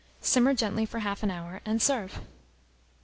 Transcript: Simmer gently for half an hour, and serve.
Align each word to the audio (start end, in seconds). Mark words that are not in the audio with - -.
Simmer 0.19 0.55
gently 0.55 0.83
for 0.83 0.97
half 0.97 1.21
an 1.21 1.29
hour, 1.29 1.61
and 1.63 1.79
serve. 1.79 2.21